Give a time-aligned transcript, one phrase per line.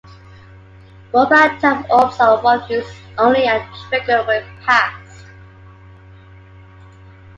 [1.13, 5.27] Roadblock type Orbs are one-use only and trigger when passed.